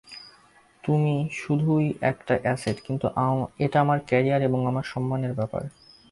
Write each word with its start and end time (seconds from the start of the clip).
তুমি 0.83 1.13
শুধুই 1.33 1.87
একটা 2.01 2.33
অ্যাসেট, 2.43 2.77
কিন্তু 2.87 3.05
এটা 3.65 3.77
আমার 3.81 3.99
ক্যারিয়ার 4.09 4.41
এবং 4.41 4.59
আমার 4.67 4.85
সম্মানের 4.93 5.33
ব্যাপার। 5.33 5.63